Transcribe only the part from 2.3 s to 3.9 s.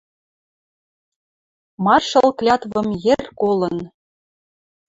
клятвым йӹр колын.